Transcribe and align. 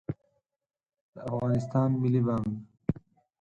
د 1.13 1.15
افغانستان 1.31 1.89
ملي 2.01 2.21
بانګ 2.27 2.49